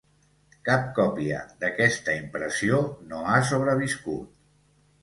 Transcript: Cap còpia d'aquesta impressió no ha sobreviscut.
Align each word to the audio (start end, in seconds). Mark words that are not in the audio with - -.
Cap 0.69 0.87
còpia 0.99 1.43
d'aquesta 1.65 2.17
impressió 2.23 2.81
no 3.13 3.25
ha 3.35 3.39
sobreviscut. 3.53 4.35